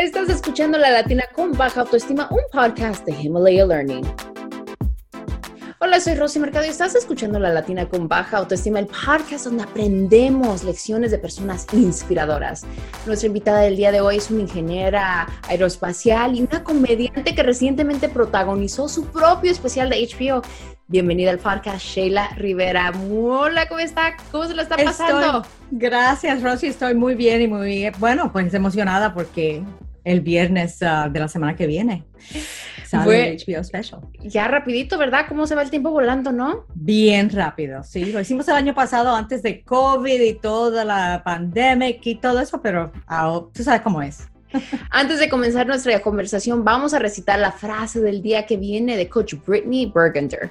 [0.00, 4.02] Estás escuchando La Latina con Baja Autoestima, un podcast de Himalaya Learning.
[5.78, 9.64] Hola, soy Rosy Mercado y estás escuchando La Latina con Baja Autoestima, el podcast donde
[9.64, 12.64] aprendemos lecciones de personas inspiradoras.
[13.04, 18.08] Nuestra invitada del día de hoy es una ingeniera aeroespacial y una comediante que recientemente
[18.08, 20.40] protagonizó su propio especial de HBO.
[20.86, 22.90] Bienvenida al podcast, Sheila Rivera.
[23.12, 24.16] Hola, ¿cómo está?
[24.32, 25.44] ¿Cómo se lo está pasando?
[25.70, 26.68] gracias, Rosy.
[26.68, 29.62] Estoy muy bien y muy, bueno, pues emocionada porque
[30.04, 32.04] el viernes ah, de la semana que viene
[32.90, 34.00] sale HBO Special.
[34.20, 35.26] Ya rapidito, ¿verdad?
[35.28, 36.66] ¿Cómo se va el tiempo volando, no?
[36.74, 38.06] Bien rápido, sí.
[38.06, 42.60] Lo hicimos el año pasado antes de COVID y toda la pandemia y todo eso,
[42.60, 44.28] pero ah, tú sabes cómo es.
[44.90, 49.08] Antes de comenzar nuestra conversación, vamos a recitar la frase del día que viene de
[49.08, 50.50] Coach Brittany Burgunder.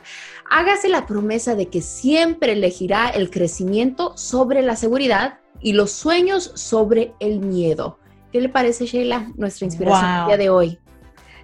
[0.50, 6.53] Hágase la promesa de que siempre elegirá el crecimiento sobre la seguridad y los sueños
[6.56, 8.00] sobre el miedo.
[8.31, 10.80] ¿Qué le parece, Sheila, nuestra inspiración día de hoy?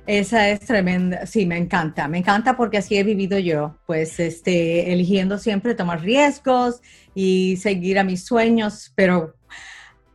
[0.06, 4.94] Esa es tremenda, sí, me encanta, me encanta porque así he vivido yo, pues este,
[4.94, 6.82] eligiendo siempre tomar riesgos
[7.16, 9.34] y seguir a mis sueños, pero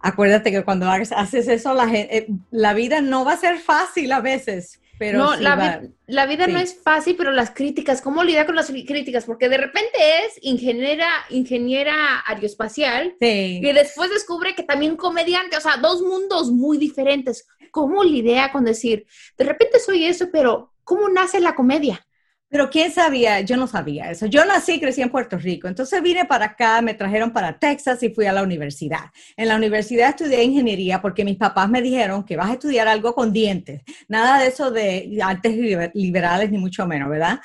[0.00, 4.20] acuérdate que cuando haces eso, la, eh, la vida no va a ser fácil a
[4.20, 4.80] veces.
[5.00, 8.66] Pero no, la, la, vida no es fácil, pero las críticas, ¿cómo lidiar con las
[8.66, 9.24] críticas?
[9.24, 15.78] Porque de repente es ingeniera, ingeniera aeroespacial y después descubre que también comediante, o sea,
[15.78, 17.48] dos mundos muy diferentes.
[17.70, 19.06] ¿Cómo lidia con decir,
[19.38, 22.06] de repente soy eso, pero ¿cómo nace la comedia?
[22.50, 24.26] Pero quién sabía, yo no sabía eso.
[24.26, 28.02] Yo nací y crecí en Puerto Rico, entonces vine para acá, me trajeron para Texas
[28.02, 29.04] y fui a la universidad.
[29.36, 33.14] En la universidad estudié ingeniería porque mis papás me dijeron que vas a estudiar algo
[33.14, 35.56] con dientes, nada de eso de artes
[35.94, 37.38] liberales ni mucho menos, ¿verdad?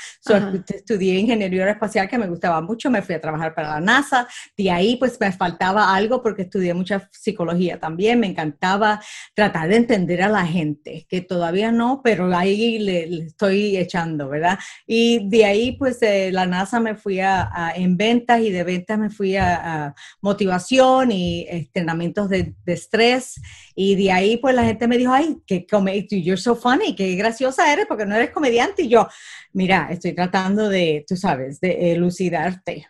[0.67, 4.72] estudié ingeniería aeroespacial que me gustaba mucho, me fui a trabajar para la NASA, de
[4.72, 8.99] ahí pues me faltaba algo porque estudié mucha psicología también, me encantaba
[9.36, 14.58] tratar de entender a la gente, que todavía no, pero ahí le, estoy echando, ¿verdad?
[14.88, 14.95] Y
[15.30, 19.10] de ahí, pues, de la NASA me fui a, en ventas y de ventas me
[19.10, 23.42] fui a, motivación y entrenamientos de, estrés.
[23.76, 25.66] Y de ahí, pues, la gente me dijo, ay, que
[26.10, 28.83] you're so funny, qué graciosa eres porque no eres comediante.
[28.83, 29.08] Y yo,
[29.54, 32.88] mira, estoy tratando de, tú sabes, de elucidarte.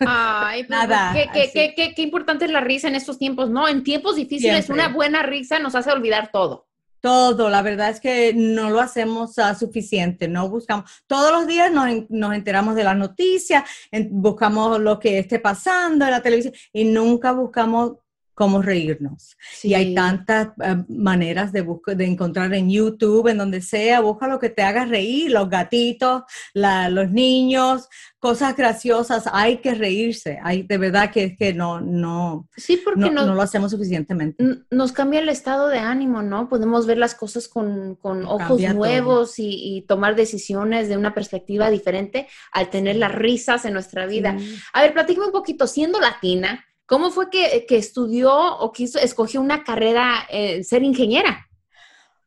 [0.00, 3.68] Ay, pues, Nada, qué, qué, qué, qué, importante es la risa en estos tiempos, ¿no?
[3.68, 6.66] En tiempos difíciles, una buena risa nos hace olvidar todo.
[7.00, 11.70] Todo, la verdad es que no lo hacemos uh, suficiente, no buscamos, todos los días
[11.70, 13.64] nos, nos enteramos de las noticias,
[14.10, 17.98] buscamos lo que esté pasando en la televisión y nunca buscamos
[18.36, 19.38] cómo reírnos.
[19.62, 21.66] Y hay tantas uh, maneras de,
[21.96, 26.22] de encontrar en YouTube, en donde sea, busca lo que te haga reír, los gatitos,
[26.52, 27.88] los niños,
[28.18, 33.10] cosas graciosas, hay que reírse, hay de verdad que es que no, no, sí, porque
[33.10, 34.44] no, lo hacemos suficientemente.
[34.70, 36.50] Nos cambia el estado de ánimo, ¿no?
[36.50, 42.68] Podemos ver las cosas con, ojos nuevos y, tomar decisiones de una perspectiva diferente al
[42.68, 44.36] tener las risas en nuestra vida.
[44.74, 49.64] A ver, platícame un poquito, siendo latina, ¿cómo fue que, estudió o quiso, escogió una
[49.64, 51.48] carrera, eh, ser ingeniera?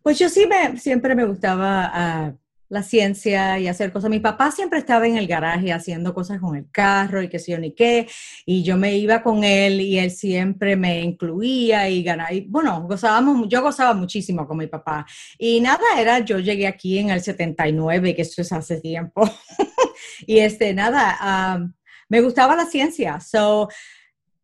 [0.04, 1.92] Pues yo sí me, siempre me gustaba...
[1.94, 2.34] Ah,
[2.70, 4.10] la ciencia y hacer cosas.
[4.10, 7.52] Mi papá siempre estaba en el garaje haciendo cosas con el carro y qué sé
[7.52, 8.08] yo ni qué,
[8.46, 12.32] y yo me iba con él y él siempre me incluía y ganaba.
[12.32, 15.06] Y, bueno, gozábamos, yo gozaba muchísimo con mi papá.
[15.38, 19.24] Y nada, era, yo llegué aquí en el 79, que esto es hace tiempo.
[20.28, 21.60] y este, nada,
[22.08, 23.20] me gustaba la ciencia.
[23.20, 23.68] So,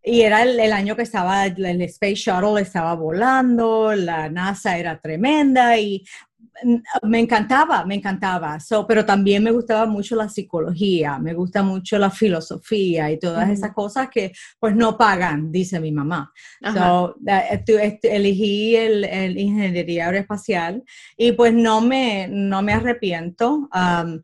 [0.06, 5.00] y era el, el, año que estaba, el Space Shuttle estaba volando, la NASA era
[5.00, 6.06] tremenda y
[7.04, 8.58] me encantaba, me encantaba.
[8.88, 13.74] pero también me gustaba mucho la psicología, me gusta mucho la filosofía y todas esas
[13.74, 16.32] cosas que pues no pagan, dice mi mamá.
[16.74, 17.16] So,
[17.66, 20.84] este, elegí el, ingeniería aeroespacial
[21.18, 23.70] y pues no me, no me arrepiento.
[23.74, 24.22] Um,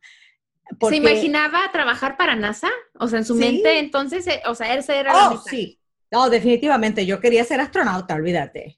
[0.87, 2.69] ¿Se imaginaba trabajar para NASA?
[2.99, 5.79] O sea, en su mente entonces, eh, o sea, ese era oh, sí.
[6.11, 8.77] No, definitivamente, yo quería ser astronauta, olvídate.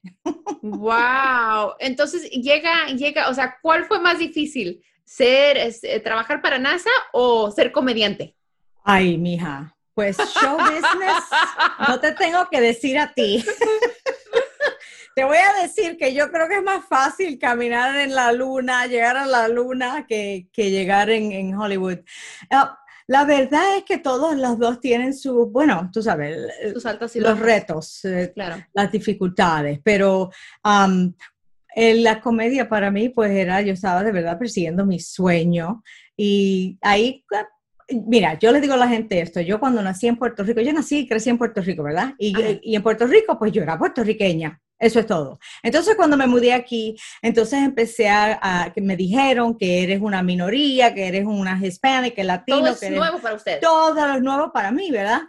[0.62, 1.74] Wow.
[1.78, 4.82] Entonces llega, llega, o sea, ¿cuál fue más difícil?
[5.04, 8.36] ¿Ser, este, trabajar para NASA o ser comediante?
[8.84, 11.24] Ay, mija, pues show business,
[11.88, 13.44] no te tengo que decir a ti.
[15.14, 18.86] te voy a decir que yo creo que es más fácil caminar en la luna,
[18.86, 21.98] llegar a la luna, que, llegar en, Hollywood.
[22.50, 26.36] Ah, la verdad es que todos los dos tienen sus, bueno, tú sabes,
[26.72, 28.64] sus altos y los retos, eh, claro.
[28.72, 30.30] las dificultades, pero
[31.76, 35.82] en la comedia para mí, pues era, yo estaba de verdad persiguiendo mi sueño
[36.16, 37.24] y ahí
[38.06, 40.72] Mira, yo le digo a la gente esto, yo cuando nací en Puerto Rico, yo
[40.72, 42.14] nací y crecí en Puerto Rico, ¿verdad?
[42.18, 42.32] Y,
[42.62, 45.38] y, en Puerto Rico, pues yo era puertorriqueña, Eso es todo.
[45.62, 50.92] Entonces, cuando me mudé aquí, entonces empecé a, que me dijeron que eres una minoría,
[50.92, 52.58] que eres una hispánica, latino.
[52.58, 53.60] Todo es que nuevo para usted.
[53.60, 55.22] Todo es nuevo para mí, ¿verdad?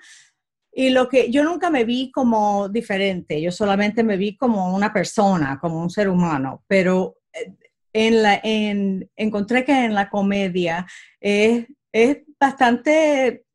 [0.71, 4.91] Y lo que yo nunca me vi como diferente, yo solamente me vi como una
[4.91, 7.53] persona, como un ser humano, pero eh,
[7.93, 10.85] en la, en, encontré que en la comedia
[11.21, 13.45] es, es bastante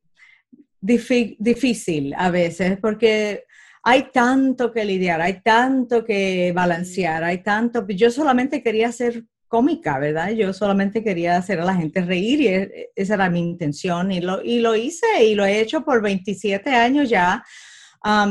[0.80, 3.44] difícil a veces porque
[3.82, 9.98] hay tanto que lidiar, hay tanto que balancear, hay tanto, yo solamente quería ser cómica,
[9.98, 10.30] ¿verdad?
[10.30, 14.20] Yo solamente quería hacer a la gente reír y e, esa era mi intención y
[14.20, 17.44] lo, y lo hice y lo he hecho por 27 años ya.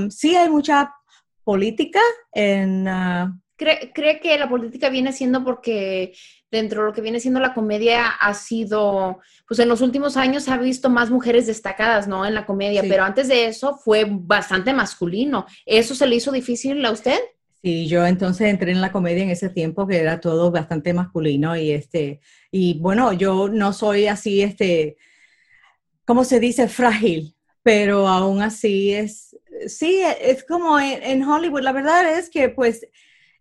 [0.10, 0.94] sí hay mucha
[1.44, 2.00] política
[2.32, 2.88] en...
[2.88, 6.14] Ah, ¿Cree, ¿Cree que la política viene siendo porque
[6.50, 10.48] dentro de lo que viene siendo la comedia ha sido, pues en los últimos años
[10.48, 12.26] ha visto más mujeres destacadas, ¿no?
[12.26, 15.46] En la comedia, pero antes de eso fue bastante masculino.
[15.66, 17.20] ¿Eso se le hizo difícil a usted?
[17.62, 21.58] Sí, yo entonces entré en la comedia en ese tiempo que era todo bastante masculino
[21.58, 24.96] y este, y bueno, yo no soy así, este,
[26.06, 26.70] ¿cómo se dice?
[26.70, 32.88] Frágil, pero aún así es, sí, es como en Hollywood, la verdad es que pues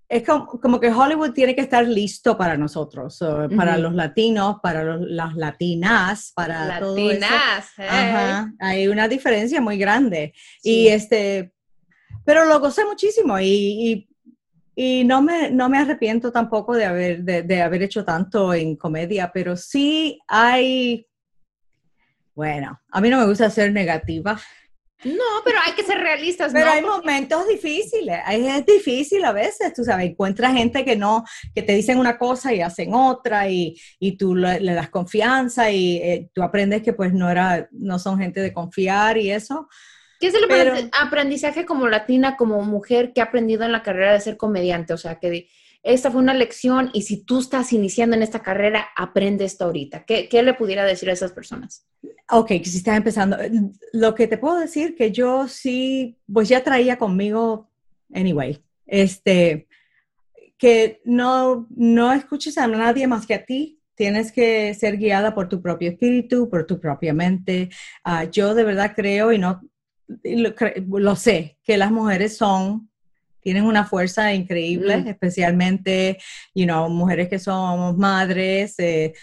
[0.08, 3.22] es como, que Hollywood tiene que estar listo para nosotros,
[3.54, 7.26] para los latinos, para las latinas, para todo eso.
[8.58, 10.32] hay una diferencia muy grande.
[10.62, 11.52] Y este,
[12.24, 14.08] pero lo gocé muchísimo y,
[14.74, 19.30] y, no, me, no me arrepiento tampoco de haber, de haber hecho tanto en comedia,
[19.30, 21.06] pero sí hay,
[22.34, 24.40] bueno, a mí no me gusta ser negativa.
[25.04, 26.52] No, pero hay que ser realistas.
[26.52, 31.24] Pero hay momentos difíciles, es difícil a veces, tú sabes, encuentras gente que no,
[31.54, 35.98] que te dicen una cosa y hacen otra y, y tú le, das confianza y
[35.98, 39.68] eh, tú aprendes que pues no era, no son gente de confiar y eso.
[40.18, 44.20] ¿Qué es el aprendizaje como latina, como mujer que ha aprendido en la carrera de
[44.20, 44.92] ser comediante?
[44.92, 45.48] O sea, que
[45.82, 50.04] esta fue una lección y si tú estás iniciando en esta carrera, aprende esto ahorita.
[50.04, 51.86] ¿Qué, le pudiera decir a esas personas?
[52.30, 53.36] Ok, que si estás empezando.
[53.92, 57.70] Lo que te puedo decir que yo sí, pues ya traía conmigo,
[58.12, 59.68] anyway, este,
[60.58, 63.80] que no, no escuches a nadie más que a ti.
[63.94, 67.70] Tienes que ser guiada por tu propio espíritu, por tu propia mente.
[68.04, 69.60] Ah, yo de verdad creo y no
[70.86, 72.87] lo sé, que las mujeres son
[73.48, 75.08] tienen una fuerza increíble, mm.
[75.08, 76.18] especialmente,
[76.54, 79.14] you know, mujeres que somos madres, eh,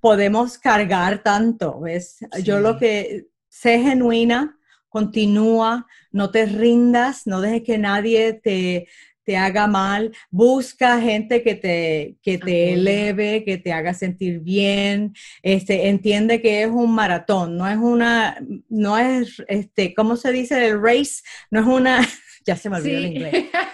[0.00, 2.18] podemos cargar tanto, ¿ves?
[2.42, 4.58] Yo lo que sé genuina,
[4.90, 8.86] continúa, no te rindas, no dejes que nadie te,
[9.24, 15.14] te haga mal, busca gente que te, que te eleve, que te haga sentir bien,
[15.42, 20.66] este, entiende que es un maratón, no es una, no es, este, ¿cómo se dice?
[20.66, 22.06] El race, no es una,
[22.46, 23.46] ya se me olvidó el inglés.
[23.54, 23.68] no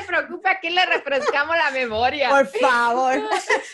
[0.00, 2.30] se preocupe, aquí le refrescamos la memoria.
[2.30, 3.20] Por favor.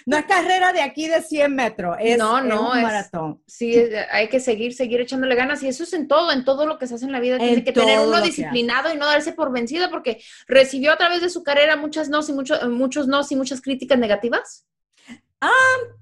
[0.06, 3.42] No es carrera de aquí de 100 metros, es, no, no, un maratón.
[3.46, 3.76] Sí,
[4.10, 6.86] hay que seguir, seguir echándole ganas y eso es en todo, en todo lo que
[6.86, 7.38] se hace en la vida.
[7.38, 11.28] Tiene que tener uno disciplinado y no darse por vencido porque recibió a través de
[11.28, 14.66] su carrera muchas no y muchos, muchos no y muchas críticas negativas.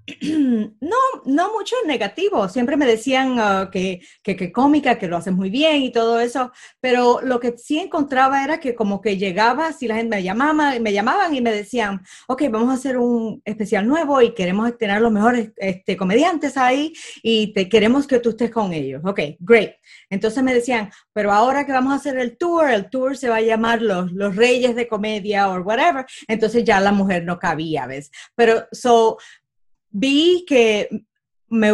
[0.80, 0.96] No,
[1.26, 2.48] no mucho negativo.
[2.48, 6.52] Siempre me decían ah, que, que, cómica, que lo haces muy bien y todo eso,
[6.80, 10.78] pero lo que sí encontraba era que como que llegaba, si la gente me llamaba,
[10.80, 15.00] me llamaban y me decían, ok, vamos a hacer un especial nuevo y queremos tener
[15.00, 19.02] los mejores este, comediantes ahí y te queremos que tú estés con ellos.
[19.04, 19.74] Ok, great.
[20.10, 23.36] Entonces me decían, pero ahora que vamos a hacer el tour, el tour se va
[23.36, 26.04] a llamar Los, los Reyes de Comedia o whatever.
[26.28, 28.10] Entonces ya la mujer no cabía, ¿ves?
[28.34, 29.18] Pero, so,
[29.92, 30.88] vi que
[31.48, 31.70] me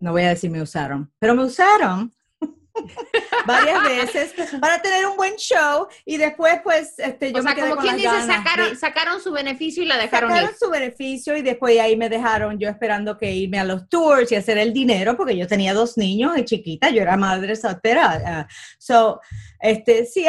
[0.00, 2.12] no voy a decir me usaron, pero me usaron
[3.46, 7.76] varias veces para tener un buen show y después pues este yo o sea, como
[7.76, 11.96] quien dice sacaron, sacaron su beneficio y la dejaron sacaron su beneficio y después ahí
[11.96, 15.48] me dejaron yo esperando que irme a los tours y hacer el dinero porque yo
[15.48, 19.20] tenía dos niños y chiquita yo era madre soltera ah, so
[19.60, 20.24] este sí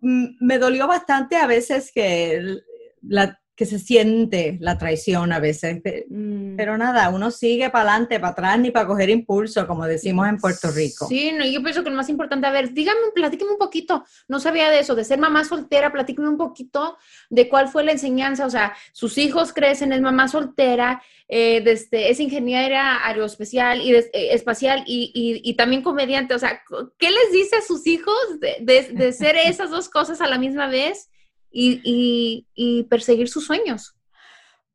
[0.00, 2.60] me dolió bastante a veces que
[3.02, 5.82] la que se siente la traición a veces.
[6.08, 6.56] Mm.
[6.56, 10.38] Pero nada, uno sigue para adelante, para atrás, ni para coger impulso, como decimos en
[10.38, 11.06] Puerto Rico.
[11.06, 14.40] Sí, no, yo pienso que lo más importante, a ver, dígame, platíqueme un poquito, no
[14.40, 16.96] sabía de eso, de ser mamá soltera, platíqueme un poquito
[17.28, 22.08] de cuál fue la enseñanza, o sea, sus hijos crecen, es mamá soltera, eh, desde,
[22.08, 26.62] es ingeniera aeroespacial y eh, espacial y, también comediante, o sea,
[26.96, 30.66] ¿qué les dice a sus hijos de, de ser esas dos cosas a la misma
[30.68, 31.10] vez?
[31.50, 33.96] Y, perseguir sus sueños?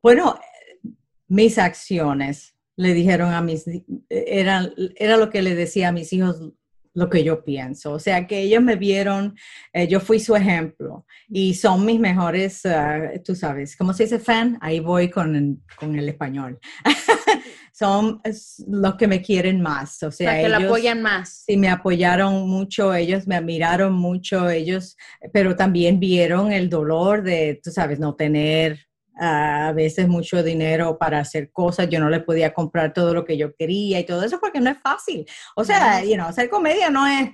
[0.02, 0.38] Bueno,
[1.28, 3.64] mis acciones le dijeron a mis,
[4.08, 6.52] era, era lo que le decía a mis hijos,
[6.96, 7.92] lo que yo pienso.
[7.92, 9.36] O sea, que ellos me vieron,
[9.72, 14.18] eh, yo fui su ejemplo y son mis mejores, ah, tú sabes, ¿cómo se dice
[14.18, 14.58] fan?
[14.60, 16.58] Ahí voy con, con el español.
[17.76, 18.22] son
[18.68, 20.02] los que me quieren más.
[20.02, 21.44] O sea, que ellos, apoyan más.
[21.46, 24.96] Sí, me apoyaron mucho, ellos me admiraron mucho, ellos,
[25.32, 28.86] pero también vieron el dolor de, tú sabes, no tener
[29.18, 33.36] a veces mucho dinero para hacer cosas, yo no le podía comprar todo lo que
[33.36, 35.26] yo quería y todo eso porque no es fácil.
[35.54, 37.30] O sea, you know, hacer comedia no es,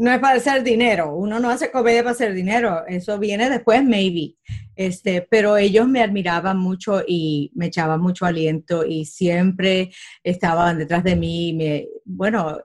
[0.00, 3.84] no es para hacer dinero, uno no hace comedia para hacer dinero, eso viene después,
[3.84, 4.36] maybe.
[4.74, 9.92] Este, pero ellos me admiraban mucho y me echaban mucho aliento y siempre
[10.24, 11.52] estaban detrás de mí.
[11.52, 12.58] Me, bueno,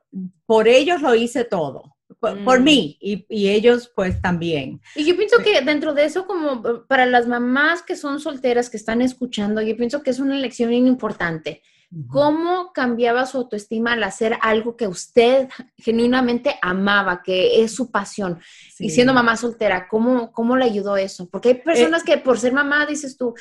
[0.45, 2.63] por ellos lo hice todo por, mm.
[2.63, 4.81] mí y, ellos pues también.
[4.95, 8.77] Y yo pienso que dentro de eso, como para las mamás que son solteras, que
[8.77, 11.61] están escuchando, yo pienso que es una lección importante.
[12.09, 18.39] ¿Cómo cambiaba su autoestima al hacer algo que usted genuinamente amaba, que es su pasión?
[18.79, 21.29] Y siendo mamá soltera, ¿cómo, ¿cómo le ayudó eso?
[21.29, 23.33] Porque hay personas eh, que por ser mamá, dices tú,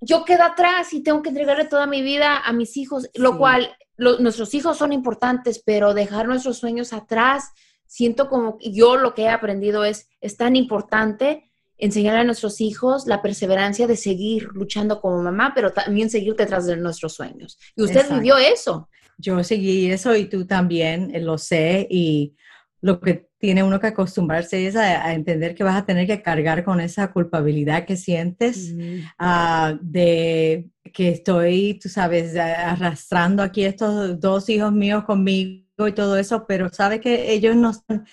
[0.00, 3.76] yo quedo atrás y tengo que entregarle toda mi vida a mis hijos, lo cual
[3.96, 7.52] nuestros hijos son importantes, pero dejar nuestros sueños atrás
[7.86, 11.47] siento como yo lo que he aprendido es, es tan importante
[11.78, 16.66] enseñar a nuestros hijos la perseverancia de seguir luchando como mamá, pero también seguir detrás
[16.66, 17.58] de nuestros sueños.
[17.76, 18.88] Y usted vivió eso.
[19.16, 22.34] Yo seguí eso y tú también eh, lo sé y
[22.80, 26.64] lo que tiene uno que acostumbrarse es a, entender que vas a tener que cargar
[26.64, 28.74] con esa culpabilidad que sientes
[29.18, 36.16] ah, de que estoy, tú sabes, arrastrando aquí estos dos hijos míos conmigo y todo
[36.16, 38.06] eso, pero sabe que ellos no están,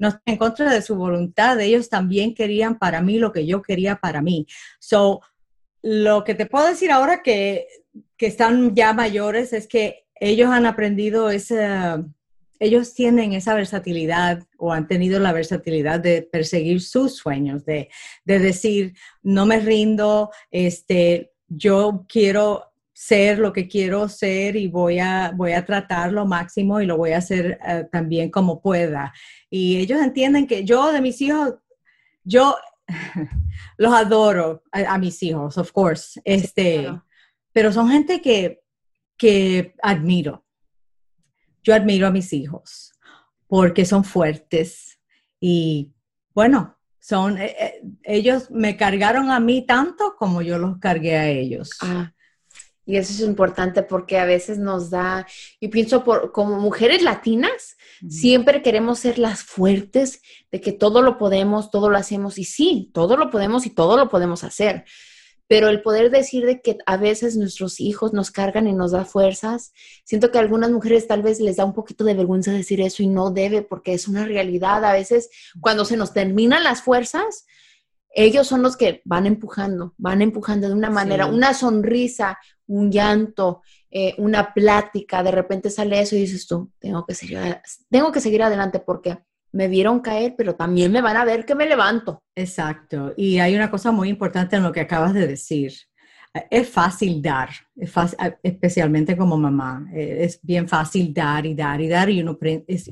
[0.00, 3.96] no en contra de su voluntad, ellos también querían para mí lo que yo quería
[3.96, 4.46] para mí.
[4.80, 5.20] So,
[5.82, 7.68] lo que te puedo decir ahora que,
[8.16, 11.68] que están ya mayores es que ellos han aprendido ese,
[12.58, 17.90] ellos tienen esa versatilidad o han tenido la versatilidad de perseguir sus sueños, de,
[18.24, 22.69] de decir, no me rindo, este, yo quiero
[23.00, 26.98] ser lo que quiero ser y voy a, voy a tratar lo máximo y lo
[26.98, 29.14] voy a hacer eh, también como pueda.
[29.48, 31.54] Y ellos entienden que yo de mis hijos,
[32.24, 32.58] yo
[33.78, 36.92] los adoro a, mis hijos, of course, este,
[37.54, 38.60] pero son gente que,
[39.16, 40.44] que admiro.
[41.62, 42.92] Yo admiro a mis hijos
[43.46, 45.00] porque son fuertes
[45.40, 45.94] y
[46.34, 51.28] bueno, son, eh, eh, ellos me cargaron a mí tanto como yo los cargué a
[51.28, 51.70] ellos.
[51.80, 52.12] Ah,
[52.86, 55.26] y eso es importante porque a veces nos da,
[55.60, 57.76] y pienso por, como mujeres latinas,
[58.08, 62.38] siempre queremos ser las fuertes de que todo lo podemos, todo lo hacemos.
[62.38, 64.84] Y sí, todo lo podemos y todo lo podemos hacer.
[65.46, 69.04] Pero el poder decir de que a veces nuestros hijos nos cargan y nos da
[69.04, 69.72] fuerzas,
[70.04, 73.02] siento que a algunas mujeres tal vez les da un poquito de vergüenza decir eso
[73.02, 74.84] y no debe porque es una realidad.
[74.84, 75.28] A veces
[75.60, 77.46] cuando se nos terminan las fuerzas,
[78.12, 83.62] ellos son los que van empujando, van empujando de una manera, una sonrisa, un llanto,
[83.90, 87.38] eh, una plática, de repente sale eso y dices tú, tengo que, seguir,
[87.88, 89.18] tengo que seguir adelante porque
[89.52, 92.22] me vieron caer, pero también me van a ver que me levanto.
[92.34, 93.12] Exacto.
[93.16, 95.72] Y hay una cosa muy importante en lo que acabas de decir.
[96.48, 97.92] Es fácil dar, es
[98.44, 99.88] especialmente como mamá.
[99.92, 102.38] Eh, es bien fácil dar y dar y dar y uno,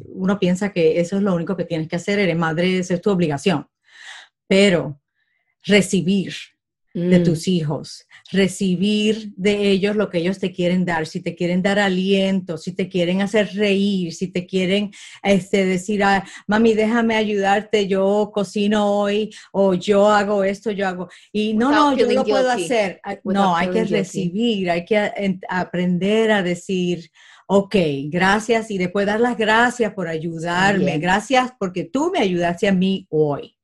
[0.06, 3.00] uno piensa que eso es lo único que tienes que hacer, eres madre, esa es
[3.00, 3.68] tu obligación.
[4.48, 5.00] Pero
[5.68, 6.34] recibir
[6.94, 7.22] de mm.
[7.22, 11.78] tus hijos, recibir de ellos lo que ellos te quieren dar, si te quieren dar
[11.78, 14.90] aliento, si te quieren hacer reír, si te quieren
[15.22, 21.08] este, decir, ah, mami, déjame ayudarte, yo cocino hoy o yo hago esto, yo hago.
[21.30, 23.00] Y no, no, yo lo puedo hacer.
[23.24, 27.10] No, hay que recibir, hay que aprender a decir,
[27.46, 32.72] ok, gracias y después dar las gracias por ayudarme, gracias porque tú me ayudaste a
[32.72, 33.54] mí hoy.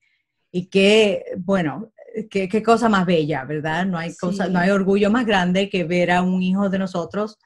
[0.52, 1.92] Y que, bueno,
[2.34, 3.86] qué, cosa más bella, ¿verdad?
[3.86, 7.38] No hay, cosa, no hay orgullo más grande que ver a un hijo de nosotros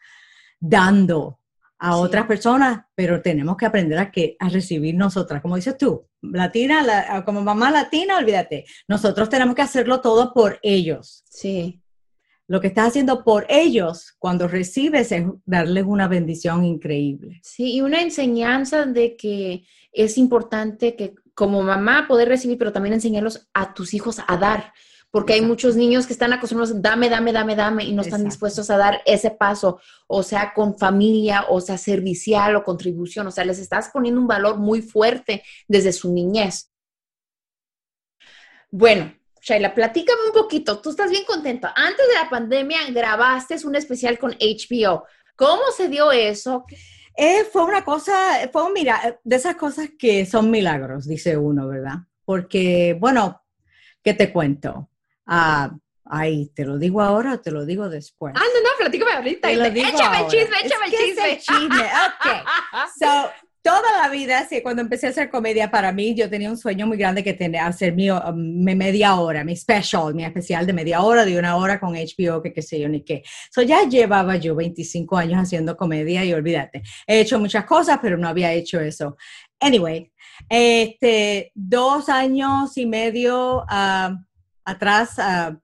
[0.58, 1.38] dando
[1.78, 6.06] a otras personas, pero tenemos que aprender a, que, a recibir nosotras, como dices tú,
[6.22, 11.22] latina, como mamá latina, olvídate, nosotros tenemos que hacerlo todo por ellos.
[11.30, 11.80] Sí.
[12.48, 17.40] Lo que estás haciendo por ellos cuando recibes es darles una bendición increíble.
[17.44, 22.94] Sí, y una enseñanza de que es importante que como mamá poder recibir, pero también
[22.94, 24.72] enseñarlos a tus hijos a dar,
[25.12, 28.70] porque hay muchos niños que están acostumbrados, dame, dame, dame, dame, y no están dispuestos
[28.70, 33.44] a dar ese paso, o sea, con familia, o sea, servicial o contribución, o sea,
[33.44, 36.72] les estás poniendo un valor muy fuerte desde su niñez.
[38.72, 41.68] Bueno, Shaila, platícame un poquito, tú estás bien contento.
[41.72, 45.06] Antes de la pandemia grabaste un especial con HBO.
[45.36, 46.64] ¿Cómo se dio eso?
[47.20, 51.96] Eh, fue una cosa, fue, mira, de esas cosas que son milagros, dice uno, ¿verdad?
[52.24, 53.42] Porque, bueno,
[54.04, 54.88] ¿qué te cuento?
[55.26, 58.34] Ah, ay, ¿te lo digo ahora o te lo digo después?
[58.36, 59.50] Ah, no, no, platícame ahorita.
[59.50, 61.32] échame el chisme, échame el chisme.
[61.32, 61.82] Es chisme.
[61.82, 62.46] Ok.
[63.00, 63.30] So,
[63.68, 66.86] toda la vida, sí, cuando empecé a hacer comedia para mí, yo tenía un sueño
[66.86, 71.02] muy grande que tenía hacer mi, um, media hora, mi special, mi especial de media
[71.02, 73.22] hora, de una hora con HBO, que qué sé yo ni qué.
[73.50, 78.16] So ya llevaba yo 25 años haciendo comedia y olvídate, he hecho muchas cosas, pero
[78.16, 79.18] no había hecho eso.
[79.60, 80.10] Anyway,
[80.48, 84.16] este, dos años y medio uh,
[84.64, 85.54] atrás, uh,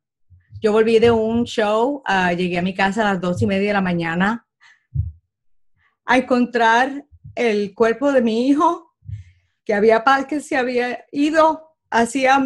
[0.60, 3.68] yo volví de un show, uh, llegué a mi casa a las dos y media
[3.68, 4.46] de la mañana
[6.04, 7.02] a encontrar
[7.34, 8.94] el cuerpo de mi hijo,
[9.64, 12.42] que había paz que se había ido hacía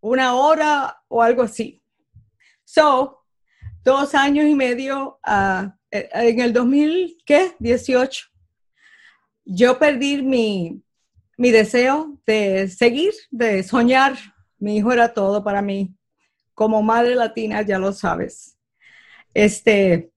[0.00, 1.82] una hora o algo así.
[2.64, 3.24] So,
[3.84, 8.26] dos años y medio, uh, en el 2018,
[9.44, 10.82] yo perdí mi,
[11.36, 14.16] mi deseo de seguir, de soñar.
[14.58, 15.94] Mi hijo era todo para mí.
[16.54, 18.56] Como madre latina, ya lo sabes.
[19.34, 20.11] Este,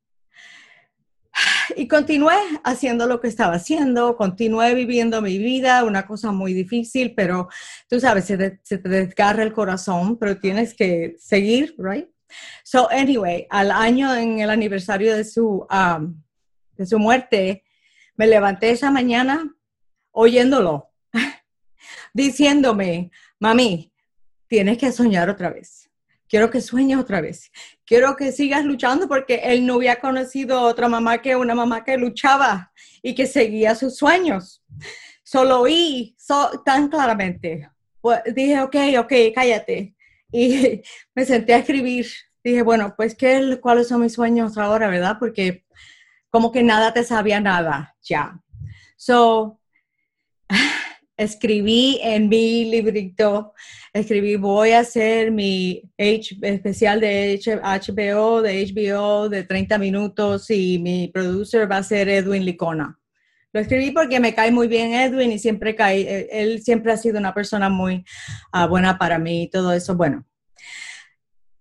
[1.76, 7.14] y continué haciendo lo que estaba haciendo, continué viviendo mi vida, una cosa muy difícil,
[7.16, 7.48] pero
[7.88, 12.08] tú sabes, se te, desgarra el corazón, pero tienes que seguir, right?
[12.64, 16.22] So, anyway, al año en el aniversario de su, um,
[16.76, 17.64] de su muerte,
[18.16, 19.56] me levanté esa mañana
[20.12, 20.90] oyéndolo,
[22.14, 23.92] diciéndome, mami,
[24.48, 25.85] tienes que soñar otra vez.
[26.28, 27.52] Quiero que sueñes otra vez
[27.86, 31.98] quiero que sigas luchando porque él no había conocido otra mamá que una mamá que
[31.98, 34.64] luchaba y que seguía sus sueños.
[35.24, 36.16] Solo oí
[36.66, 37.70] tan claramente.
[38.02, 39.96] Pues, dije, ok, ok, cállate.
[40.32, 40.82] Y
[41.16, 42.08] me senté a escribir.
[42.44, 45.18] Dije, bueno, pues, ¿qué, ¿cuáles son mis sueños ahora, verdad?
[45.20, 45.66] Porque
[46.30, 48.40] como que nada te sabía nada ya.
[48.98, 49.60] So,
[51.18, 53.54] escribí en mi librito,
[53.94, 61.08] escribí, voy a hacer mi especial de HBO, de HBO de 30 minutos y mi
[61.08, 63.00] producer va a ser Edwin Licona.
[63.54, 66.98] Lo escribí porque me cae muy bien Edwin y siempre cae, eh, él siempre ha
[66.98, 68.04] sido una persona muy
[68.52, 69.96] ah, buena para mí y todo eso.
[69.96, 70.26] Bueno,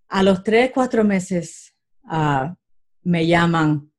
[0.09, 1.73] a los tres, cuatro meses
[2.05, 2.57] ah,
[3.05, 3.93] me llaman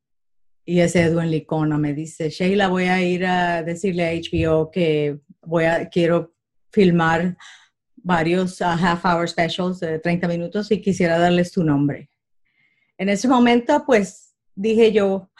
[0.66, 5.20] y es Edwin Licona, me dice, Sheila, voy a ir a decirle a HBO que
[5.46, 6.34] voy a, quiero
[6.70, 7.36] filmar
[7.96, 12.10] varios uh, half hour specials de 30 minutos y quisiera darles tu nombre.
[12.98, 15.30] En ese momento, pues dije yo,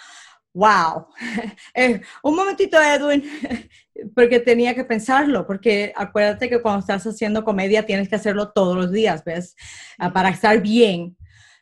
[0.52, 1.06] wow,
[1.74, 3.22] eh, un momentito Edwin,
[4.14, 8.76] porque tenía que pensarlo, porque acuérdate que cuando estás haciendo comedia tienes que hacerlo todos
[8.76, 9.54] los días, ¿ves?
[9.98, 11.16] Ah, para estar bien.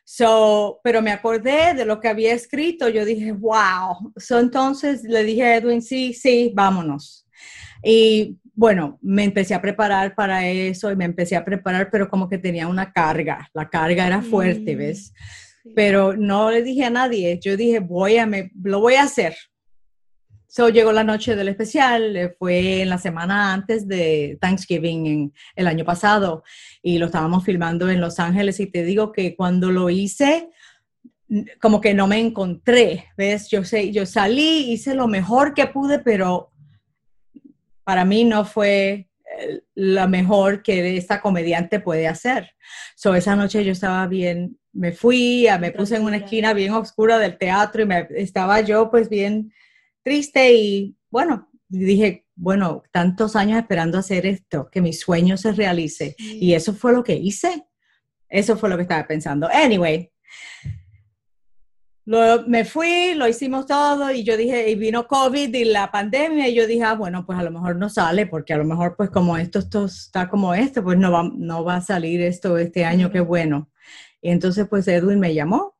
[0.05, 4.13] So, pero me acordé de lo que había escrito, yo dije, wow.
[4.17, 7.24] So, entonces le dije a Edwin, sí, sí, vámonos.
[7.87, 12.27] Y bueno, me empecé a preparar para eso y me empecé a preparar, pero como
[12.27, 15.13] que tenía una carga, la carga era fuerte, mm, ¿ves?
[15.75, 19.35] Pero no le dije a nadie, yo dije, voy a, me, lo voy a hacer.
[20.47, 25.33] So llegó la noche del especial, eh, fue en la semana antes de Thanksgiving en
[25.55, 26.43] el año pasado
[26.81, 30.49] y lo estábamos filmando en Los Ángeles y te digo que cuando lo hice,
[31.61, 33.49] como que no me encontré, ¿ves?
[33.49, 36.51] Yo sé, yo salí, hice lo mejor que pude, pero
[37.85, 39.07] para mí no fue
[39.39, 42.51] eh, la mejor que esta comediante puede hacer.
[42.95, 47.17] So, esa noche yo estaba bien, me fui, me puse en una esquina bien oscura
[47.17, 49.53] del teatro y me, estaba yo pues bien
[50.03, 56.15] triste y bueno, dije, bueno, tantos años esperando hacer esto, que mi sueño se realice.
[56.17, 57.65] Y eso fue lo que hice.
[58.27, 59.47] Eso fue lo que estaba pensando.
[59.47, 60.11] Anyway,
[62.05, 66.53] me fui, lo hicimos todo y yo dije, y vino COVID y la pandemia y
[66.53, 69.09] yo dije, ah, bueno, pues a lo mejor no sale porque a lo mejor pues
[69.09, 72.85] como esto, esto está como esto, pues no va, no va a salir esto este
[72.85, 73.71] año, qué bueno.
[74.21, 75.75] Y entonces pues Edwin me llamó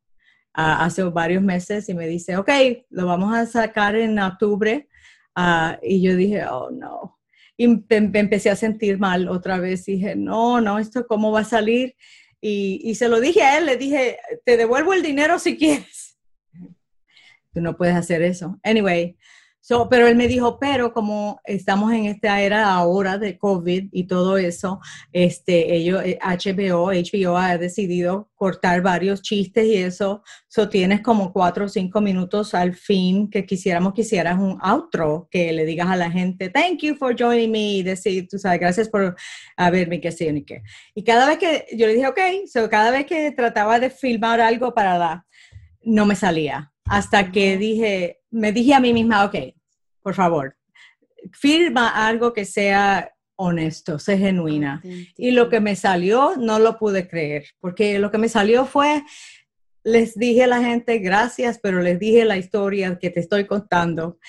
[0.54, 2.50] hace varios meses y me dice, ok,
[2.90, 4.88] lo vamos a sacar en octubre.
[5.36, 7.20] Ah, y yo dije, oh no.
[7.58, 9.86] Y me, empecé a sentir mal otra vez.
[9.86, 11.96] Dije, no, no, esto cómo va a salir.
[12.42, 16.05] Y, y se lo dije a él, le dije, te devuelvo el dinero si quieres
[17.56, 18.60] tú no puedes hacer eso.
[18.64, 19.16] Anyway,
[19.62, 24.04] so, pero él me dijo, pero como estamos en esta era ahora de COVID y
[24.08, 24.82] todo eso,
[25.14, 31.32] este, ellos, HBO, eh, HBO ha decidido cortar varios chistes y eso, so tienes como
[31.32, 35.88] cuatro o cinco minutos al fin que quisiéramos que hicieras un outro, que le digas
[35.88, 39.16] a la gente, thank you for joining me, decir, tú sabes, gracias por
[39.56, 40.62] haberme, que sí, ni qué.
[40.94, 42.20] Y cada vez que, yo le dije, ok,
[42.52, 45.26] so cada vez que trataba de filmar algo para la,
[45.82, 49.36] no me salía hasta que dije, me dije a mí misma, ok,
[50.02, 50.56] por favor,
[51.34, 54.82] firma algo que sea honesto, sea genuina.
[55.18, 59.04] Y lo que me salió no lo pude creer, porque lo que me salió fue,
[59.84, 64.20] les dije a la gente gracias, pero les dije la historia que te estoy contando.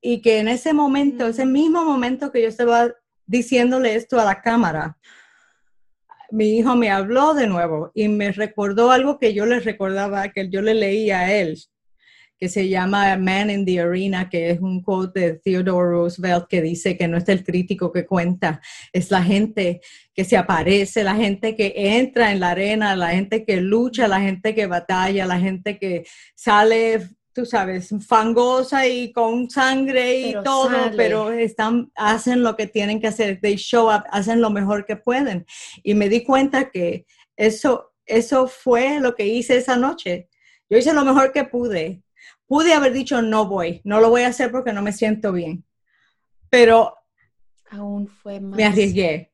[0.00, 2.92] Y que en ese momento, ese mismo momento que yo estaba
[3.26, 4.98] diciéndole esto a la cámara,
[6.30, 10.48] mi hijo me habló de nuevo y me recordó algo que yo le recordaba, que
[10.48, 11.58] yo le leía a él
[12.42, 16.60] que se llama Man in the Arena, que es un quote de Theodore Roosevelt que
[16.60, 18.60] dice que no es el crítico que cuenta,
[18.92, 19.80] es la gente
[20.12, 24.20] que se aparece, la gente que entra en la arena, la gente que lucha, la
[24.20, 30.90] gente que batalla, la gente que sale tú sabes, fangosa y con sangre y todo,
[30.96, 34.96] pero están, hacen lo que tienen que hacer, they show up, hacen lo mejor que
[34.96, 35.46] pueden.
[35.84, 40.28] Y me di cuenta que eso, eso fue lo que hice esa noche.
[40.68, 42.02] Yo hice lo mejor que pude
[42.52, 45.64] Pude haber dicho no voy, no lo voy a hacer porque no me siento bien.
[46.50, 46.94] Pero
[47.70, 48.58] aún fue más.
[48.58, 49.32] Me arriesgué.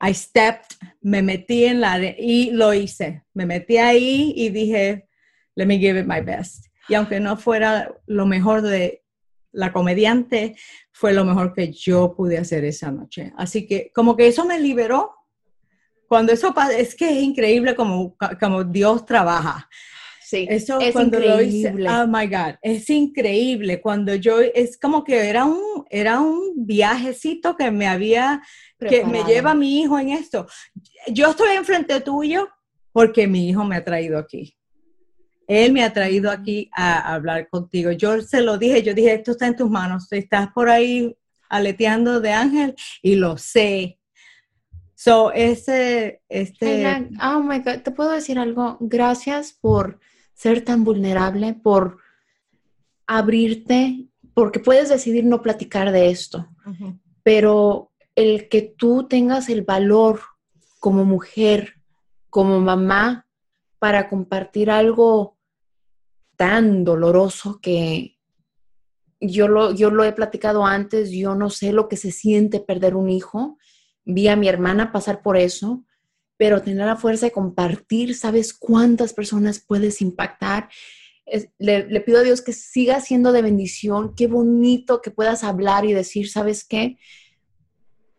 [0.00, 3.24] I stepped, me metí en la y lo hice.
[3.34, 5.08] Me metí ahí y dije,
[5.56, 6.66] let me give it my best.
[6.88, 9.02] Y aunque no fuera lo mejor de
[9.50, 10.54] la comediante,
[10.92, 13.32] fue lo mejor que yo pude hacer esa noche.
[13.36, 15.12] Así que como que eso me liberó.
[16.06, 19.68] Cuando eso pasa, es que es increíble como, como Dios trabaja.
[20.32, 21.90] Sí, eso es cuando increíble.
[21.90, 23.82] oh my God, es increíble.
[23.82, 28.40] Cuando yo, es como que era un, era un viajecito que me había,
[28.78, 30.46] que me lleva mi hijo en esto.
[31.08, 32.48] Yo estoy enfrente tuyo
[32.92, 34.56] porque mi hijo me ha traído aquí.
[35.46, 37.92] Él me ha traído aquí a, hablar contigo.
[37.92, 41.14] Yo se lo dije, yo dije, esto está en tus manos, estás por ahí
[41.50, 43.98] aleteando de ángel y lo sé.
[44.94, 46.86] So, ese, este...
[47.22, 48.78] Oh my God, te puedo decir algo.
[48.80, 50.00] Gracias por
[50.42, 51.98] ser tan vulnerable, por
[53.06, 56.48] abrirte, porque puedes decidir no platicar de esto,
[57.22, 60.20] pero el que tú tengas el valor
[60.80, 61.74] como mujer,
[62.28, 63.28] como mamá,
[63.78, 65.38] para compartir algo
[66.36, 68.18] tan doloroso que
[69.20, 72.96] yo lo, yo lo he platicado antes, yo no sé lo que se siente perder
[72.96, 73.58] un hijo,
[74.04, 75.84] vi a mi hermana pasar por eso,
[76.36, 80.68] pero tener la fuerza de compartir, sabes cuántas personas puedes impactar.
[81.58, 85.92] le, pido a Dios que siga siendo de bendición, qué bonito que puedas hablar y
[85.92, 86.98] decir, ¿sabes qué?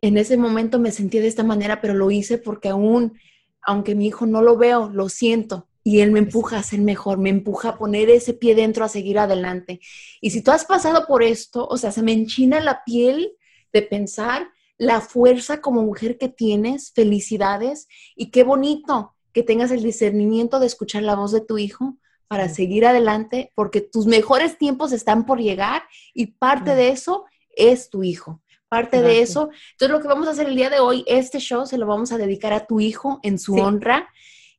[0.02, 3.18] En ese momento me sentí de esta manera, pero lo hice porque aún,
[3.62, 5.68] aunque mi hijo no lo veo, lo siento.
[5.86, 8.90] Y él me empuja a ser mejor, me empuja a poner ese pie dentro, a
[8.90, 9.82] seguir adelante.
[10.22, 13.34] Y si tú has pasado por esto, o sea, se me enchina la piel
[13.74, 14.48] de pensar
[14.78, 20.68] la fuerza como mujer que tienes, felicidades y qué bonito que tengas el discernimiento de
[20.68, 25.40] escuchar la voz de tu hijo para seguir adelante, porque tus mejores tiempos están por
[25.40, 25.84] llegar
[26.14, 28.42] y parte de eso es tu hijo.
[28.70, 29.52] Parte de eso.
[29.74, 32.12] Entonces, lo que vamos a hacer el día de hoy, este show se lo vamos
[32.12, 34.10] a dedicar a tu hijo en su honra.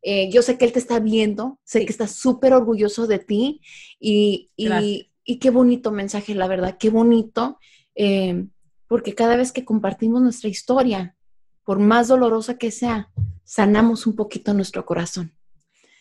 [0.03, 3.61] Eh, yo sé que él te está viendo, sé que está súper orgulloso de ti
[3.99, 7.59] y, y, qué bonito mensaje, la verdad, qué bonito.
[7.97, 8.47] Eh,
[8.87, 11.17] porque cada vez que compartimos nuestra historia,
[11.65, 13.11] por más dolorosa que sea,
[13.45, 15.33] sanamos un poquito nuestro corazón.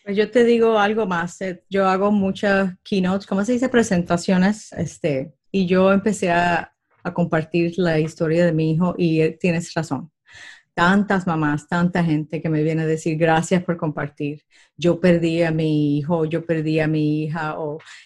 [0.04, 1.38] Pues yo te digo algo más,
[1.70, 3.70] yo hago muchas keynotes, ¿cómo se dice?
[3.70, 6.70] Presentaciones, este, y yo empecé a,
[7.12, 10.10] compartir la historia de mi hijo y eh, tienes razón.
[10.72, 14.42] Tantas mamás, tanta gente que me viene a decir gracias por compartir.
[14.74, 17.56] Yo perdí a mi hijo, yo perdí a mi hija,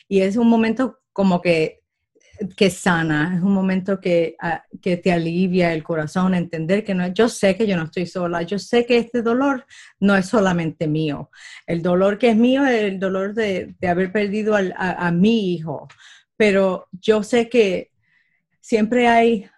[0.08, 1.77] y es un momento como que
[2.56, 7.06] que sana, es un momento que, ah, que, te alivia el corazón, entender que no,
[7.08, 9.66] yo sé que yo no estoy sola, yo sé que este dolor
[10.00, 11.30] no es solamente mío,
[11.66, 15.52] el dolor que es mío es el dolor de, de haber perdido a, a, mi
[15.52, 15.88] hijo,
[16.36, 17.90] pero yo sé que
[18.60, 19.48] siempre hay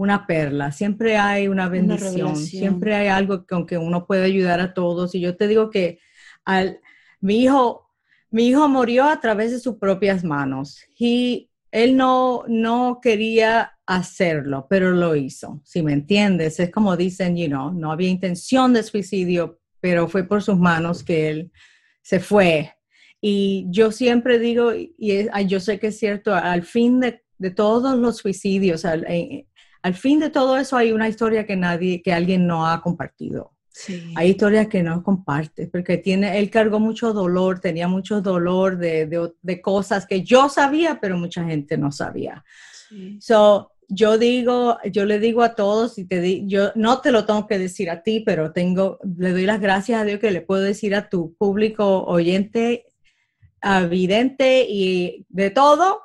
[0.00, 4.72] una perla, siempre hay una bendición, siempre hay algo con que uno puede ayudar a
[4.72, 5.14] todos.
[5.14, 5.98] Y yo te digo que
[6.46, 6.80] al,
[7.20, 7.89] mi hijo
[8.30, 10.84] mi hijo murió a través de sus propias manos.
[10.98, 15.60] Y él no, no quería hacerlo, pero lo hizo.
[15.64, 20.24] Si me entiendes, es como dicen, you know, no había intención de suicidio, pero fue
[20.24, 21.52] por sus manos que él
[22.02, 22.72] se fue.
[23.20, 27.22] Y yo siempre digo, y yo sé que es cierto, al fin de,
[27.54, 29.46] todos los suicidios, al, eh,
[29.82, 33.52] al, fin de todo eso hay una historia que nadie, que alguien no ha compartido.
[34.16, 39.30] Hay historias que no compartes, porque tiene, él cargó mucho dolor, tenía mucho dolor de,
[39.42, 42.44] de, cosas que yo sabía, pero mucha gente no sabía.
[43.20, 47.24] So, yo digo, yo le digo a todos y te di, yo no te lo
[47.24, 50.40] tengo que decir a ti, pero tengo, le doy las gracias a Dios que le
[50.40, 52.86] puedo decir a tu público oyente
[53.62, 56.00] evidente y de todo,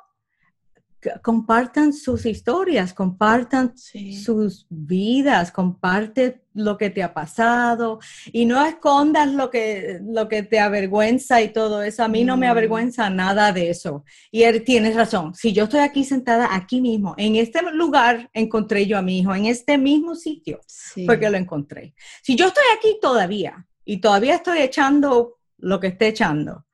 [1.22, 8.00] compartan sus historias, compartan sus vidas, comparte lo que te ha pasado
[8.32, 12.02] y no escondas lo que, lo que te avergüenza y todo eso.
[12.02, 14.04] A mí no me avergüenza nada de eso.
[14.30, 15.34] Y él tiene razón.
[15.34, 19.34] Si yo estoy aquí sentada, aquí mismo, en este lugar encontré yo a mi hijo,
[19.34, 20.60] en este mismo sitio,
[21.06, 21.94] porque lo encontré.
[22.22, 26.66] Si yo estoy aquí todavía y todavía estoy echando lo que esté echando,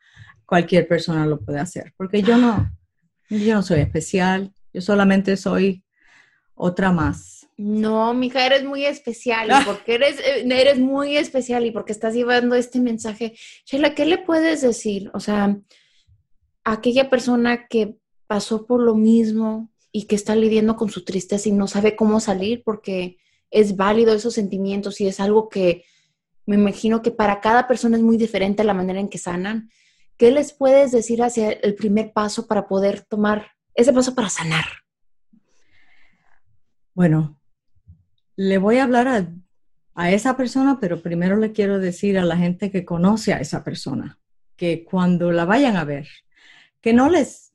[0.46, 2.70] cualquier persona lo puede hacer, porque yo no
[3.38, 5.85] yo no soy especial, yo solamente soy
[6.55, 7.49] otra más.
[7.57, 12.14] No, mija, eres muy especial y porque eres, eh, eres muy especial y porque estás
[12.14, 13.35] llevando este mensaje.
[13.66, 15.11] Sheila, ¿qué le puedes decir?
[15.14, 15.59] O sea,
[16.64, 21.49] a aquella persona que pasó por lo mismo y que está lidiando con su tristeza
[21.49, 23.18] y no sabe cómo salir porque
[23.51, 25.85] es válido esos sentimientos y es algo que
[26.47, 29.71] me imagino que para cada persona es muy diferente la manera en que sanan.
[30.16, 34.64] ¿Qué les puedes decir hacia el primer paso para poder tomar ese paso para sanar?
[36.94, 37.40] Bueno,
[38.37, 39.09] le voy a hablar
[39.94, 43.62] a, esa persona, pero primero le quiero decir a la gente que conoce a esa
[43.62, 44.18] persona,
[44.57, 46.09] que cuando la vayan a ver,
[46.81, 47.53] que no les,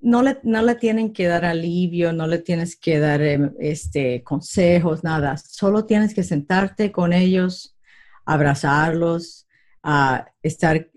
[0.00, 4.22] no le, no le tienen que dar alivio, no le tienes que dar em, este,
[4.22, 7.76] consejos, nada, solo tienes que sentarte con ellos,
[8.24, 9.48] abrazarlos,
[9.82, 10.90] a estar,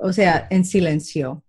[0.00, 1.44] o sea, en silencio.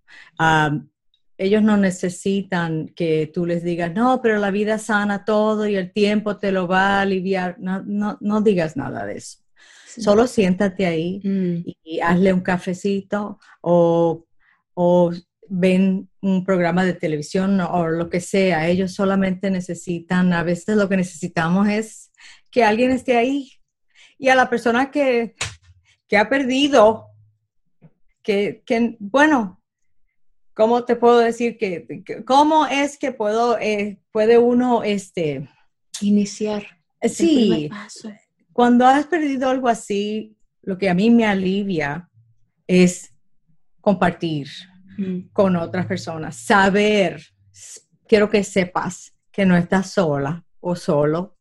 [1.37, 5.91] ellos no necesitan que tú les digas, no, pero la vida sana todo y el
[5.91, 7.57] tiempo te lo va a aliviar.
[7.59, 9.39] No, no, no digas nada de eso.
[9.97, 11.69] Solo siéntate ahí mm.
[11.83, 14.25] y, hazle un cafecito o,
[14.73, 15.11] o
[15.49, 18.69] ven un programa de televisión o lo que sea.
[18.69, 22.11] Ellos solamente necesitan, a veces lo que necesitamos es
[22.49, 23.51] que alguien esté ahí.
[24.17, 25.35] Y a la persona que
[26.11, 27.07] que ha perdido,
[28.21, 28.61] que,
[28.99, 29.63] bueno,
[30.53, 35.47] ¿cómo te puedo decir que, cómo es que puedo, eh, puede uno, este,
[36.01, 36.65] iniciar?
[37.01, 37.69] Sí,
[38.51, 42.09] cuando has perdido algo así, lo que a mí me alivia
[42.67, 43.13] es
[43.79, 44.49] compartir
[44.97, 45.29] mm.
[45.31, 47.23] con otras personas, saber,
[48.05, 51.37] quiero que sepas que no estás sola o solo,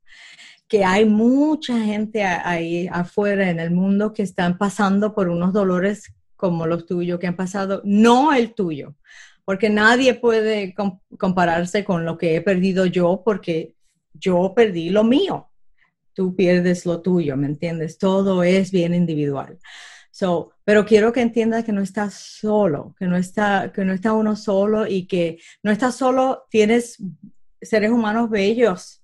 [0.70, 6.14] que hay mucha gente ahí afuera en el mundo que están pasando por unos dolores
[6.37, 8.94] como los tuyos, que han pasado, no el tuyo,
[9.44, 10.72] porque nadie puede
[11.18, 13.74] compararse con lo que he perdido yo, porque
[14.14, 15.50] yo perdí lo mío,
[16.14, 17.98] tú pierdes lo tuyo, ¿me entiendes?
[17.98, 19.59] Todo es bien individual.
[20.12, 24.12] So, pero quiero que entiendas que no estás solo, que no está, que no está
[24.12, 27.02] uno solo y que no estás solo, tienes
[27.61, 29.00] seres humanos bellos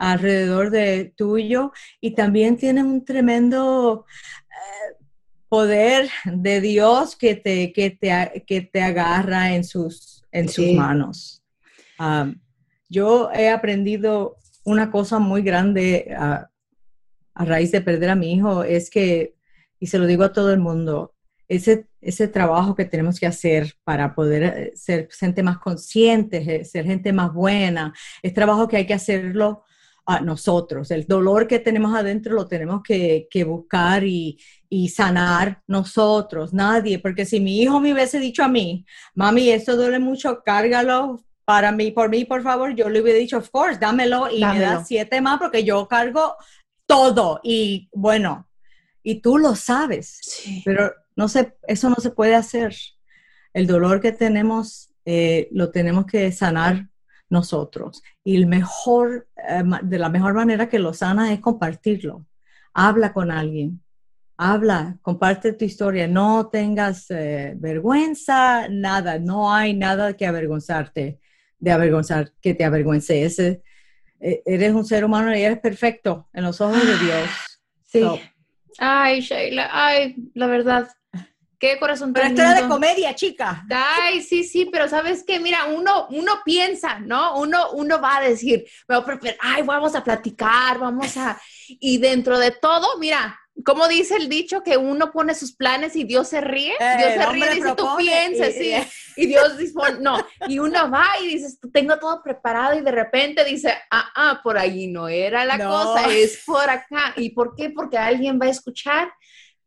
[0.00, 4.06] alrededor de tuyo y también tiene un tremendo
[4.48, 5.04] eh,
[5.48, 11.42] poder de Dios que te, que te, que te agarra en sus, en sus manos.
[12.88, 18.90] yo he aprendido una cosa muy grande a raíz de perder a mi hijo, es
[18.90, 19.34] que,
[19.78, 21.14] y se lo digo a todo el mundo,
[21.48, 26.84] ese, ese trabajo que tenemos que hacer para poder eh, ser gente más consciente, ser
[26.84, 29.64] gente más buena, es trabajo que hay que hacerlo
[30.10, 30.90] a nosotros.
[30.90, 34.38] El dolor que tenemos adentro lo tenemos que, buscar y,
[34.88, 39.98] sanar nosotros, nadie, porque si mi hijo me hubiese dicho a mí, mami, esto duele
[39.98, 44.30] mucho, cárgalo para mí, por mí, por favor, yo le hubiera dicho, of course, dámelo
[44.30, 46.36] y me da siete más porque yo cargo
[46.86, 48.48] todo y bueno,
[49.02, 50.20] y tú lo sabes,
[50.64, 52.76] pero no sé, eso no se puede hacer.
[53.52, 56.89] El dolor que tenemos eh, lo tenemos que sanar
[57.30, 58.02] nosotros.
[58.22, 62.26] Y el mejor, eh, de la mejor manera que lo sana es compartirlo.
[62.74, 63.80] Habla con alguien,
[64.36, 71.18] habla, comparte tu historia, no tengas eh, vergüenza, nada, no hay nada que avergonzarte,
[71.58, 73.24] de avergonzar, que te avergüence.
[73.24, 73.62] Ese,
[74.18, 77.30] eh, eres un ser humano y eres perfecto en los ojos de Dios.
[77.86, 78.02] Sí.
[78.78, 80.88] Ay, Sheila, ay, la verdad,
[81.60, 83.66] Qué corazón Pero esto era de comedia, chica.
[83.70, 87.38] Ay, sí, sí, pero sabes que, mira, uno, uno piensa, ¿no?
[87.38, 88.64] Uno, uno va a decir,
[89.40, 91.38] ay, vamos a platicar, vamos a.
[91.68, 96.04] Y dentro de todo, mira, como dice el dicho que uno pone sus planes y
[96.04, 98.74] Dios se ríe, eh, Dios se ríe y dice, tú pienses, sí,
[99.16, 100.16] y Dios dice, no,
[100.48, 104.56] y uno va y dices, tengo todo preparado y de repente dice, ah, ah, por
[104.56, 107.12] ahí no era la cosa, es por acá.
[107.16, 107.70] ¿Y por qué?
[107.70, 109.12] Porque alguien va a escuchar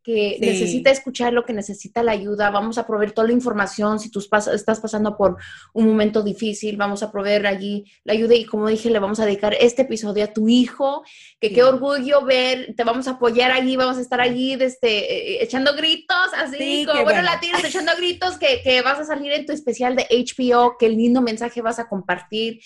[0.04, 4.10] que necesita escuchar lo que necesita la ayuda, vamos a proveer toda la información, si
[4.10, 5.38] tú estás pasando por
[5.72, 9.26] un momento difícil, vamos a proveer allí la ayuda y como dije, le vamos a
[9.26, 11.04] dedicar este episodio a tu hijo,
[11.40, 15.44] que qué orgullo ver, te vamos a apoyar allí, vamos a estar allí desde, eh,
[15.44, 19.54] echando gritos, así como bueno, latinos, echando gritos, que, que vas a salir en tu
[19.54, 22.60] especial de HBO, qué lindo mensaje vas a compartir.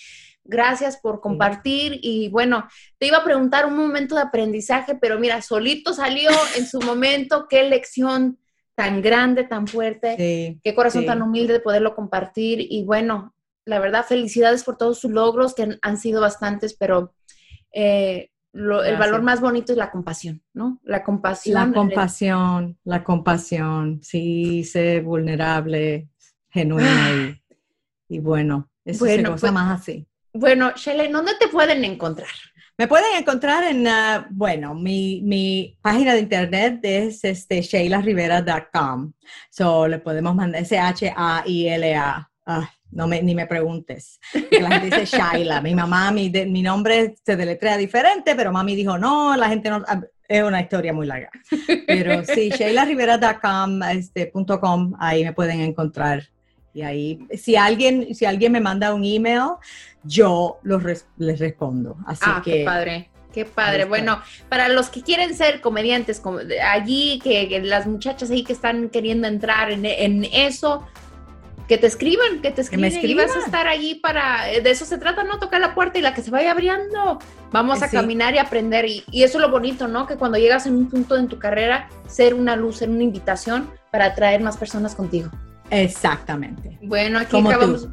[0.50, 5.42] Gracias por compartir y bueno, te iba a preguntar un momento de aprendizaje, pero mira,
[5.42, 8.38] solito salió en su momento, qué lección
[8.74, 13.34] tan grande, tan fuerte, qué corazón tan humilde de poderlo compartir y bueno,
[13.66, 17.12] la verdad, felicidades por todos sus logros, que han, sido bastantes, pero
[17.70, 20.80] eh, el valor más bonito es la compasión, ¿no?
[20.84, 21.54] La compasión.
[21.54, 26.08] La compasión, la compasión, sí, ser vulnerable,
[26.48, 27.38] genuina
[28.08, 30.07] y, bueno, eso bueno, se cosa pues más así.
[30.38, 32.30] Bueno, Shelley, ¿dónde te pueden encontrar?
[32.76, 39.12] Me pueden encontrar en, uh, bueno, mi, página de internet es este, sheilarivera.com.
[39.50, 42.30] So, le podemos mandar ese H-A-I-L-A.
[42.46, 44.20] Ah, no me, ni me preguntes.
[44.60, 45.60] La gente dice Shaila.
[45.60, 49.82] Mi mamá, mi, mi nombre se deletrea diferente, pero mami dijo, no, la gente no...
[49.88, 51.30] Ah, es una historia muy larga.
[51.86, 54.30] Pero sí, sheilarivera.com, este,
[55.00, 56.28] ahí me pueden encontrar
[56.78, 59.54] y ahí, si alguien, si alguien me manda un email,
[60.04, 60.80] yo los
[61.16, 61.96] les respondo.
[62.06, 62.58] Así ah, que.
[62.58, 63.10] Qué padre.
[63.32, 63.84] Qué padre.
[63.84, 68.90] Bueno, para los que quieren ser comediantes, como allí, que, las muchachas ahí que están
[68.90, 70.86] queriendo entrar en, eso,
[71.66, 74.98] que te escriban, que te escriban, y vas a estar allí para, de eso se
[74.98, 77.18] trata, no tocar la puerta y la que se vaya abriendo.
[77.50, 80.06] Vamos a caminar y aprender y, y, eso es lo bonito, ¿no?
[80.06, 83.68] Que cuando llegas en un punto en tu carrera, ser una luz, ser una invitación
[83.90, 85.30] para atraer más personas contigo.
[85.70, 86.78] Exactamente.
[86.82, 87.88] Bueno, aquí acabamos.